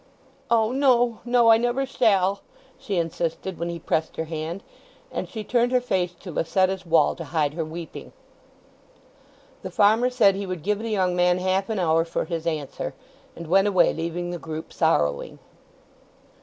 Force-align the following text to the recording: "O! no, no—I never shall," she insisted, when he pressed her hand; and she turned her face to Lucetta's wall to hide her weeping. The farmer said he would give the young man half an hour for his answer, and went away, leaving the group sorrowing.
"O! 0.49 0.71
no, 0.71 1.19
no—I 1.25 1.57
never 1.57 1.85
shall," 1.85 2.41
she 2.79 2.97
insisted, 2.97 3.59
when 3.59 3.69
he 3.69 3.77
pressed 3.77 4.15
her 4.17 4.23
hand; 4.25 4.63
and 5.11 5.29
she 5.29 5.43
turned 5.43 5.71
her 5.71 5.79
face 5.79 6.11
to 6.21 6.31
Lucetta's 6.31 6.87
wall 6.87 7.13
to 7.15 7.23
hide 7.25 7.53
her 7.53 7.63
weeping. 7.63 8.11
The 9.61 9.69
farmer 9.69 10.09
said 10.09 10.33
he 10.33 10.47
would 10.47 10.63
give 10.63 10.79
the 10.79 10.89
young 10.89 11.15
man 11.15 11.37
half 11.37 11.69
an 11.69 11.77
hour 11.77 12.03
for 12.03 12.25
his 12.25 12.47
answer, 12.47 12.95
and 13.35 13.45
went 13.45 13.67
away, 13.67 13.93
leaving 13.93 14.31
the 14.31 14.39
group 14.39 14.73
sorrowing. 14.73 15.37